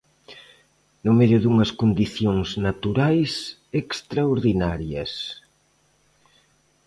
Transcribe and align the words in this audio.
No 1.05 1.11
medio 1.19 1.37
dunhas 1.43 1.71
condicións 1.81 2.49
naturais 2.67 3.31
extraordinarias. 3.81 5.11